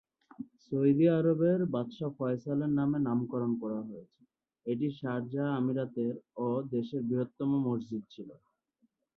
[0.63, 4.19] Saudi আরবের বাদশাহ ফয়সালের নামে নামকরণ করা হয়েছে,
[4.65, 6.13] এটি শারজাহ আমিরাতের
[6.37, 8.29] ও দেশের বৃহত্তম মসজিদ ছিল।